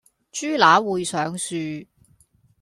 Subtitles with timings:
[0.33, 1.85] 豬乸會上樹